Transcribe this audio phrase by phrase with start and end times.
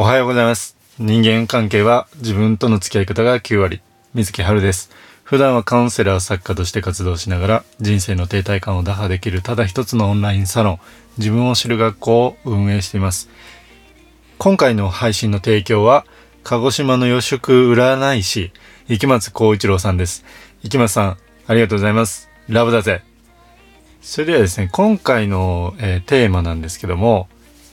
[0.00, 0.78] おはようございます。
[0.98, 3.82] 人間関係は自分との付き合い方が9割。
[4.14, 4.90] 水木春です。
[5.24, 10.80] 普段はカウンセラー作家として活動しながら人生の停滞感を打破できるただ一つのオンラインサロン、
[11.18, 13.28] 自分を知る学校を運営しています。
[14.38, 16.06] 今回の配信の提供は
[16.44, 18.52] 鹿児島の予祝占い師、
[18.88, 20.24] 池松光一郎さんです。
[20.62, 22.30] 池松さん、ありがとうございます。
[22.48, 23.02] ラブだぜ。
[24.00, 27.28] それではですね、今回の、えーテーマなんですけども、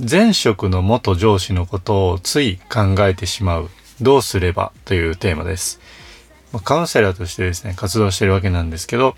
[0.00, 3.70] 前職の元上司のことをつい考えてしまう。
[4.00, 4.72] どうすれば？
[4.84, 5.80] というテーマです。
[6.64, 9.14] カウンセラーとしてですね、活動しているわけなんですけど、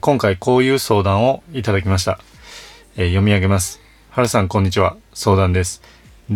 [0.00, 2.18] 今回こういう相談をいただきました。
[2.96, 3.80] え読み上げます。
[4.10, 4.96] はるさんこんにちは。
[5.12, 5.82] 相談です。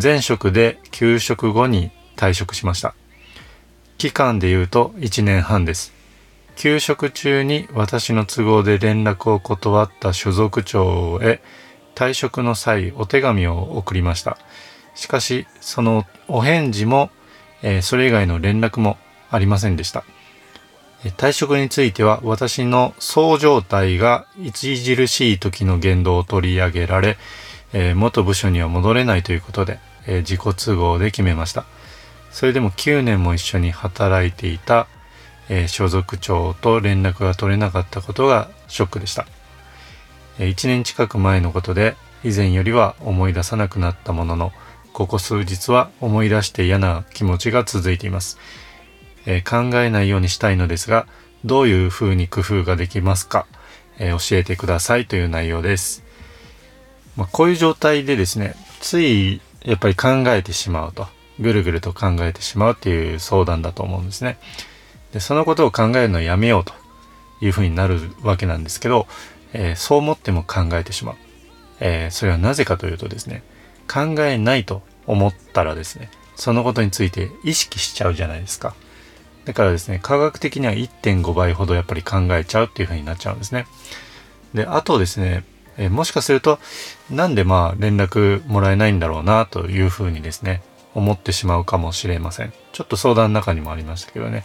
[0.01, 2.95] 前職で休職後に退職しました。
[3.99, 5.93] 期間で言うと1年半です。
[6.57, 11.41] 休職中に私の都合で連絡を断った所属長へ
[11.95, 14.39] 退職の際お手紙を送りました。
[14.95, 17.11] しかしそのお返事も、
[17.63, 18.99] えーそれ以外の連絡も
[19.31, 20.05] ありませんでした。
[21.17, 27.17] 退職については私のそう状態が著しい時の言動を取り上げられ、
[27.73, 31.65] えー元部署には戻れないということで、えー自己都合で決めました。
[32.31, 34.87] それでも9年も一緒に働いていた、
[35.49, 39.27] えー所属長と連絡が取れなかったことがショックでした。
[40.39, 44.53] 1年近く前のことで以前よりは思い出さなくなったものの、
[44.93, 48.39] ここ数日は思い出して嫌な気持ちが続いています。
[49.27, 51.07] えー考えないようにしたいのですが、
[51.45, 53.47] どういう風に工夫ができますか、
[53.99, 56.05] えー教えてくださいという内容です。
[57.17, 61.07] まあ、こういう状態でですね、ついやっぱり考えてしまうと、
[61.41, 64.39] ぐるぐると考えてしまうっていう相談だと思うんですね。
[65.13, 66.73] で、そのことを考えるのをやめようと
[67.41, 69.07] いうふうになるわけなんですけど、
[69.53, 71.17] えーそう思っても考えてしまう。
[71.81, 73.43] えーそれはなぜかというとですね、
[73.93, 78.75] 考えないと思ったらですね、そのことについて意識しちゃうじゃないですか。
[79.45, 83.67] だからですね、科学的には1.5倍ほどやっぱり考えちゃうっていうふうになっちゃうんですね。
[84.55, 85.45] で、あとですね、
[85.77, 86.59] えーもしかすると、
[87.11, 90.63] なんでまあ連絡もらえないんだろうなというふうにですね、
[90.95, 92.53] 思ってしまうかもしれません。
[92.73, 94.45] ちょっと相談の中にもありましたけどね。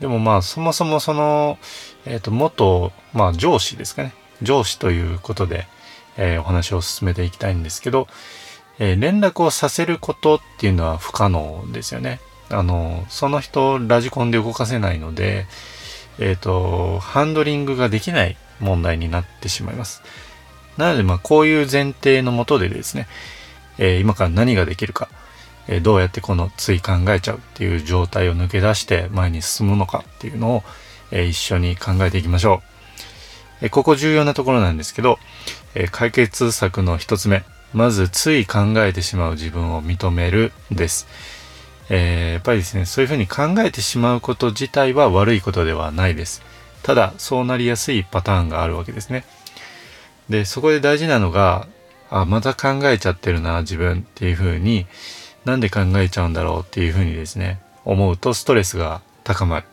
[0.00, 1.58] でもまあそもそもその、
[2.06, 4.12] えっ、と、元、まあ上司ですかね。
[4.42, 5.66] 上司ということで、
[6.16, 8.08] えーお話を進めていきたいんですけど、
[8.78, 12.20] えー連絡をさせることっていうのは不可能ですよね。
[12.50, 15.46] あの、その人ラジコンで動かせないので、
[16.18, 20.02] えっ、と、ハンドリングができない問題になってしまいます。
[20.76, 23.06] なので、まあ、こういう前提のもとでですね、
[23.78, 25.08] えー今から何ができるか、
[25.68, 30.62] えーどうやってこのつい考えちゃうっていう状態を抜け出して前に進むのかっていうのを、
[31.10, 32.71] えー一緒に考えていきましょう。
[33.62, 35.18] えここ重要なところなんですけど、
[35.74, 37.44] え解決策の一つ目。
[37.72, 41.06] まず、つい考えてしまう自分を認めるです。
[41.88, 46.42] えーやっぱりですね、そういうふうに考えてしまうこと自体は悪いことではないです。
[46.82, 49.24] ただ、そうなりやすいパターンがあるわけですね。
[50.28, 51.66] で、そこで大事なのが、
[52.10, 54.86] あ、また考えちゃってるな、自分っていうふうに、
[55.44, 59.66] なんで考えちゃうんだろうっていうふうにですね、思うとストレスが高まる。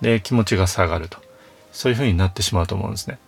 [0.00, 1.27] で、気持ちが下がると。
[1.72, 3.18] そういうふうになってしまうと思うんですね。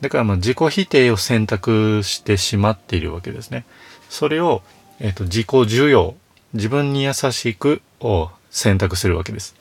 [0.00, 3.64] だからまあ自己否定を選択してしまっているわけですね。
[4.08, 4.62] それを、
[4.98, 6.14] えっ、と、自己需要、
[6.54, 9.54] 自分に優しくを選択するわけです。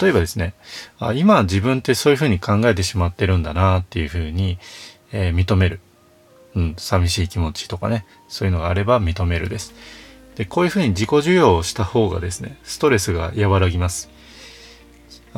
[0.00, 0.54] 例えばですね、
[0.98, 4.58] あ今自分ってそういうふうに考えてしまってるんだなっていうふうに、
[5.12, 5.80] えー認める。
[6.54, 9.74] うん、寂しい気持ちとかね、そういうのがあれば認めるです。
[10.36, 14.08] で、こういうふうに自己需要をした方がですね、ストレスが和らぎます。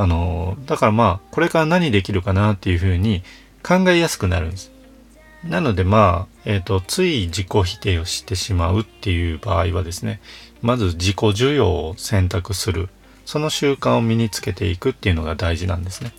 [0.01, 3.23] あのだからまあ、これから何できるかなっていうふうに
[3.63, 4.73] 考えやすくなるんです。
[5.45, 10.23] なのでまあ、えっ、と、つい自己否定をしてしまうっていう場合はですね、
[10.63, 12.89] まず自己需要を選択する。
[13.27, 16.13] その習慣を身につけていくっていうのが大事なんですね。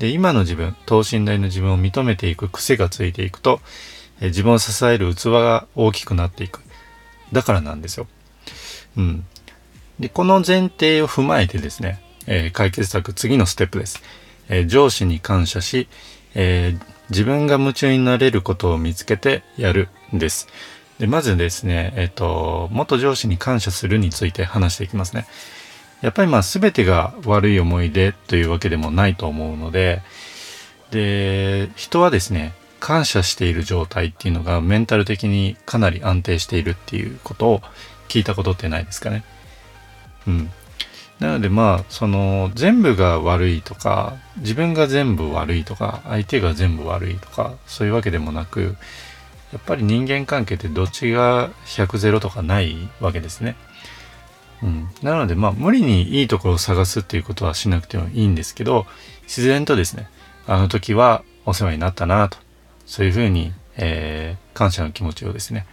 [0.00, 3.60] で、今の自分、等身大の自分を認めていく癖がついていくと、
[4.20, 6.62] え自分を支える器が大きくなっていく。
[7.32, 8.08] だからなんですよ。
[8.96, 9.24] うん。
[10.00, 14.02] で、この前提を踏まえてですね、えー解決策、次のステップです。
[14.48, 15.88] えー上司に感謝し、
[16.34, 20.46] えー自分が夢中になれることを見つけてやるんです。
[20.98, 25.26] で、まずですね、えっ、と、元上司に感謝するについて話していきますね。
[26.02, 30.02] やっぱりまあ全てが悪い思い出というわけでもないと思うので、
[30.90, 37.60] で、人はですね、感謝している状態っていうのがメンタル的にかなり安定しているっていうことを
[38.08, 39.24] 聞いたことってないですかね。
[40.26, 40.50] うん。
[41.20, 48.76] なのでまあ、その全部が悪いとか、自分が全部悪いとか、相手が全部悪いとか、そういうわけでもなく、
[49.52, 53.56] やっぱり人間関係ってどっちが100ゼロとかないわけですね。
[54.62, 58.86] うん、なのでまあ無理にいいところを探すっていうことはしなくてもいいんですけど
[59.22, 60.08] 自然とですね
[60.48, 62.38] あの時はお世話になったなと
[62.84, 65.64] そういうふうに、えー、感謝の気持ちをですね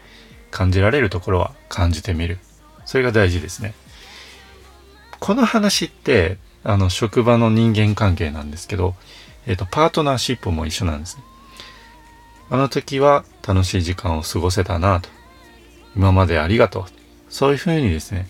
[0.52, 2.38] 感じられるところは感じてみる。
[2.86, 3.74] それが大事ですね。
[5.26, 8.94] この話ってあの職場の人間関係なんですけど、
[9.48, 11.24] えっ、ー、とパートナーシップも一緒なんですね。
[12.52, 15.10] あの時は楽しい時間を過ごせたなと。
[15.96, 16.86] 今までありがとう。
[17.28, 18.28] そういうふうにですね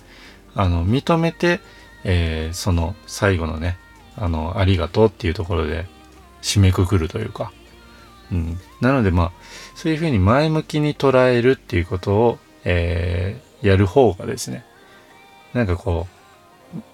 [0.54, 1.60] あの認めて、
[2.06, 3.78] えー、その最後のね
[4.16, 5.88] あのありがとうっていうところで
[6.44, 7.52] 締めくくるというか、
[8.32, 9.32] うん、なのでまあ
[9.76, 14.64] そういうふうに前向きに捉えるっていうことを、えー、やる方がですね
[15.52, 16.15] なんかこう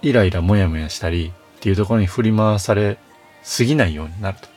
[0.01, 2.97] イライラモヤモヤしたりっていうところに振り回され
[3.43, 4.49] すぎないようになると。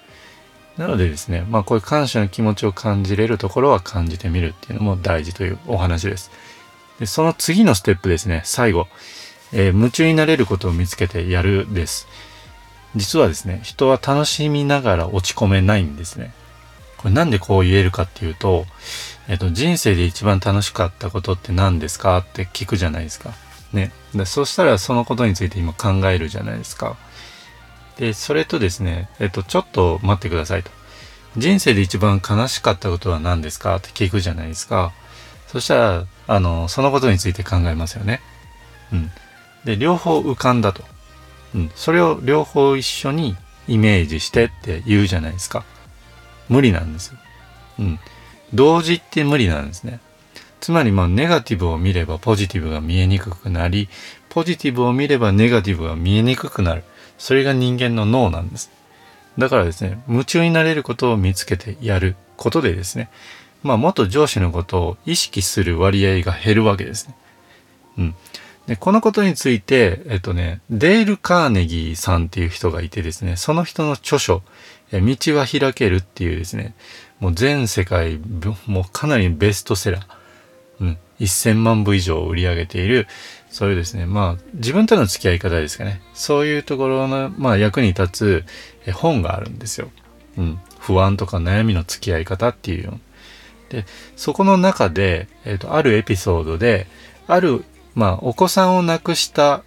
[0.78, 6.30] なのでですね、まあこういう感謝の気持ちを感じれるところは感じてみるっていうのも大事というお話です。
[6.98, 8.88] でその次のステップですね、最後、
[9.52, 12.08] えー、夢中になれることを見つけてやるです。
[12.96, 16.32] 実はですね、人は楽しみながら落ち込めないんですね。
[16.98, 18.66] これなんでこう言えるかっていうと、
[19.28, 23.34] えっ、ー、と、人生で一番楽しかったことって何ですかって聞くじゃないですか。
[23.74, 23.92] ね。
[24.14, 26.96] でそしたらそのことについて今考えるじゃないですか。
[27.98, 30.70] で、それとですね、えっ、と、ちょっと待ってくださいと。
[31.36, 34.92] 人生で一番悲しかったことは何ですかって聞くじゃないですか。
[35.48, 38.20] そしたら、あの、そのことについて考えますよね。
[38.92, 39.10] うん。
[39.64, 40.82] で、両方浮かんだと。
[41.54, 41.70] うん。
[41.74, 43.36] それを両方一緒に
[43.68, 45.64] イメージしてって言うじゃないですか。
[46.48, 47.14] 無理なんです
[47.78, 47.98] うん。
[48.52, 50.00] 同時って無理なんですね。
[50.64, 53.90] つまりまあネガティブを見ればポジティブが見えにくくなり、
[54.30, 56.84] ポジティブを見ればネガティブが見えにくくなる。
[57.18, 58.70] それが人間の脳なんです。
[59.36, 63.10] だからですね、夢中になれることを見つけてやることでですね、
[63.62, 67.14] まあ、元上司のことを意識する割合が減るわけですね。
[67.98, 68.14] うん。
[68.66, 74.40] で、このことについて、えっとね、デール・カーネギーさんっていう人がいてですね、その人の著書、
[74.90, 76.74] 道は開けるっていうですね、
[77.20, 78.18] もう全世界、
[78.66, 80.23] もうかなりベストセラー、
[80.80, 83.06] うん、1000万部以上売り上げている、
[83.50, 86.00] そういうですね、まあ、自分との付き合い方ですかね。
[86.12, 88.44] そういうところの、まあ、役に立
[88.84, 89.90] つ本があるんですよ。
[90.36, 90.60] うん。
[90.78, 92.92] 不安とか悩みの付き合い方っていう。
[93.68, 93.86] で、
[94.16, 96.86] そこの中で、えっ、ー、と、あるエピソードで、
[97.26, 99.62] ある、まあ、お子さんを亡くした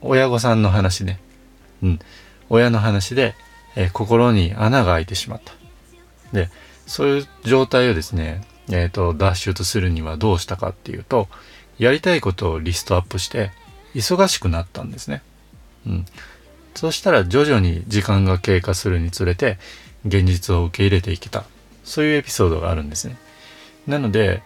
[0.00, 1.20] 親御さんの話ね。
[1.82, 1.98] うん。
[2.50, 3.34] 親の話で、
[3.76, 5.52] えー、心に穴が開いてしまった。
[6.32, 6.50] で、
[6.86, 11.28] そういう状態をですね、えっ、ー、と、脱出するにはどうしたかっていうと、
[11.78, 13.50] やりたいことをリストアップして、
[13.94, 15.22] 忙しくなったんですね。
[15.86, 16.06] うん。
[16.74, 19.58] そしたら徐々に時間が経過するにつれて、
[20.06, 21.44] 現実を受け入れていけた。
[21.84, 23.16] そういうエピソードがあるんですね。
[23.86, 24.42] なので、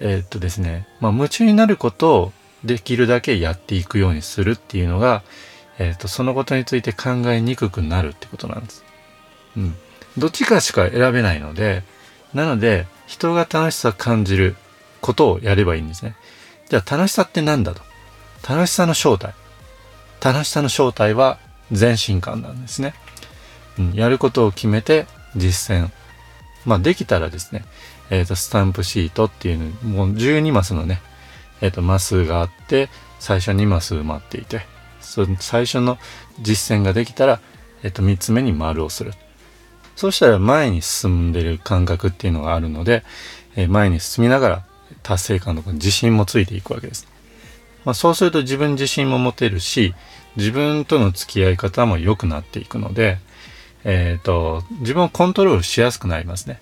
[0.00, 2.32] えー、っとですね、まあ、夢中になることを
[2.64, 5.22] できるだけやっていくようにするっていうのが、
[5.78, 8.84] えー、っと、そのことについて考えにくくなるってことなんです。
[9.56, 9.76] うん。
[10.16, 11.82] どっちかしか選べないので、
[12.34, 14.54] なので、人が楽しさを感じる
[15.00, 16.14] ことをやればいいんですね。
[16.68, 17.80] じゃあ楽しさって何だと。
[18.48, 19.34] 楽しさの正体。
[20.22, 21.38] 楽しさの正体は
[21.72, 22.94] 全身感なんですね。
[23.78, 25.88] うん、やることを決めて実践。
[26.66, 27.64] まあできたらですね、
[28.10, 31.00] えっ、ー、と、スタンプシートっていうの、もう12マスのね、
[31.62, 32.90] えっ、ー、と、マスがあって、
[33.20, 34.60] 最初2マス埋まっていて、
[35.00, 35.98] その最初の
[36.40, 37.40] 実践ができたら、
[37.82, 39.14] えっ、ー、と、3つ目に丸をする。
[39.98, 43.02] そうしたら前に進んでる感覚っていうのがあるので、
[43.56, 44.64] え前に進みながら
[45.02, 47.08] 達成感とか自信もついていくわけです。
[47.84, 49.96] まあ、そうすると自分自信も持てるし、
[50.36, 53.18] 自分との付き合い方も良くなっていくので、
[53.82, 56.60] えっ、ー、と、自分をコントロールしやすくなりますね。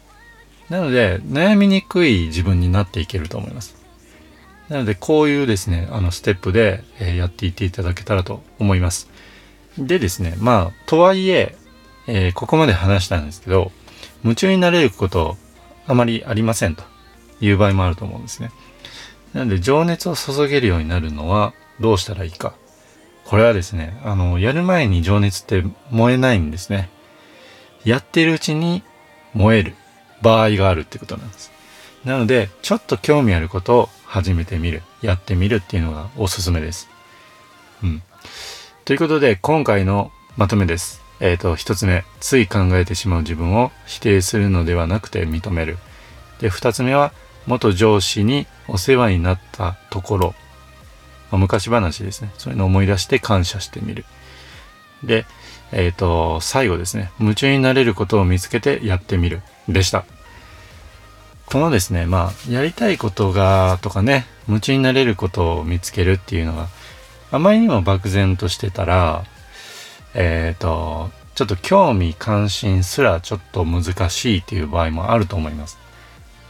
[0.71, 3.77] なので、悩みにくい自分になっていけると思います。
[4.71, 9.11] なので、こういうですね、あの、ステップで、え、やっていっていただけたらと思います。
[9.77, 11.55] でですね、まあ、とはいえ、
[12.07, 13.73] えー、ここまで話したんですけど、
[14.23, 15.37] 夢中になれること
[15.87, 16.85] あまりありませんと
[17.41, 18.51] いう場合もあると思うんですね。
[19.35, 22.55] なので、情熱を注げるようになるのはどうしたらいいか。
[23.25, 26.89] これはですね、あの、やる前に情熱って燃えないんですね。
[27.85, 28.83] やってるうちに
[29.35, 29.75] 燃える。
[30.23, 31.53] 場合があるってことなんです。
[32.05, 36.89] なので、ちょっと興味あることを始めてみる、やってみるっていうのがおすすめです。
[37.83, 38.03] うん。
[38.85, 41.03] ということで、今回のまとめです。
[41.21, 45.79] えっ、ー、と、一つ目、つい考えてしまう自分を否定するのではなくて認める。
[46.41, 47.13] で、二つ目は、
[47.47, 50.35] 元上司にお世話になったところ、
[51.31, 52.31] まあ、昔話ですね。
[52.39, 54.05] そういうのを思い出して感謝してみる。
[55.05, 55.27] で、
[55.73, 57.11] えっ、ー、と、最後ですね。
[57.19, 59.43] 夢中になれることを見つけてやってみる。
[59.69, 60.05] でした。
[61.47, 66.69] このですね、まあ、やりたいことが、とかね、夢中になれることを見つけるっていうのが、
[67.31, 69.25] あまりにも漠然としてたら、
[70.15, 75.79] えっ、ー、と、ちょっと興味関心すらちょっと難しいっていう場合もあると思います。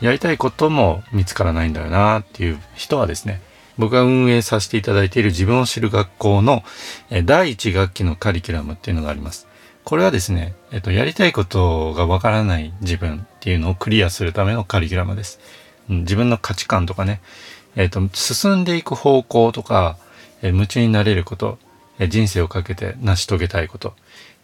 [0.00, 3.40] やりたいことも見つからないんだよなっていう人はですね、
[3.78, 6.62] 僕が運営させていただいている自分を知る学校の
[7.24, 9.46] 第一学期のカリキュラムっていうのがあります。
[9.84, 15.38] これはですね、えっと、やりたいことがわからない自分っていうのをクリアするためのカリキュラムです。
[15.88, 17.20] 自分の価値観とかね、
[17.76, 19.96] えっと、進んでいく方向とか、
[20.42, 21.58] 夢中になれること、
[22.08, 23.94] 人生をかけて成し遂げたいこと、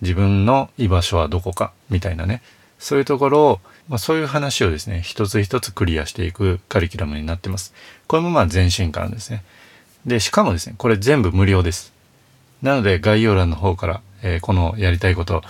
[0.01, 2.43] 自分の居場所はどこか、みたいなね、
[2.79, 7.73] そういうところを、まあ、そういう話をですね、一つ一つクリアしていくカリキュラムになってます。
[8.09, 9.45] これもまあ全身からですね。
[10.07, 11.93] で、しかもですね、これ全部無料です。
[12.63, 15.43] なので概要欄の方から、えー、このやりたいこと、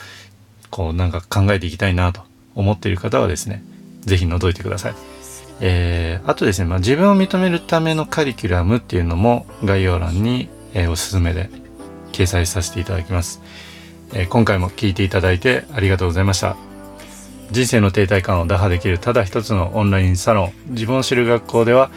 [0.70, 2.22] こうなんか考えていきたいなと
[2.54, 3.62] 思っている方はですね、
[4.00, 4.94] 是非覗いてください。
[5.60, 11.50] えー、あとですね、まあ、自分を認めるためのカリキュラムっていうのも概要欄に、えー、おすすめで
[12.12, 13.42] 掲載させていただきます、
[14.12, 16.56] えー、今回も聞いていただいてありがとうございました。
[17.52, 21.90] 人生の停滞感を打破できるただ一つのオンラインサロン自分を知る学校では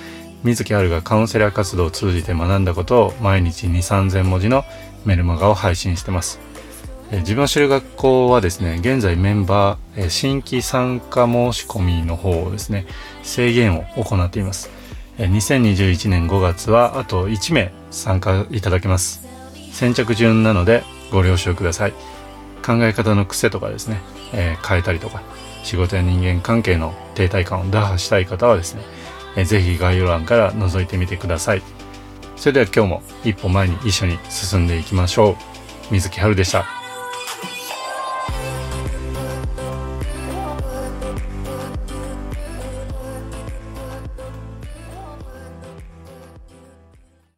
[0.44, 4.66] 水木春がカウンセラー活動を通じて学んだことを毎日2 3 0 0 0文字の
[5.06, 6.40] メルマガを配信してます。
[7.12, 12.86] 自分を知る学校はですね現在メンバー新規参加申し込みの方をですね
[13.24, 14.70] 制限を行っています。
[15.18, 19.25] 2021年5月はあと1名参加いただけます。
[19.76, 21.94] 先着順なのでご了承ください
[22.66, 24.00] 考え方の癖とかですね、
[24.34, 25.22] えー、変えたりとか
[25.64, 28.84] 仕事や人間関係の停滞感を打破したい方はですね、
[29.36, 31.62] えー、ぜひ概要欄から覗いてみてください。
[32.36, 35.36] それでは今日も一歩前に一緒に進んでいきましょう。
[35.92, 36.75] 水木春でした。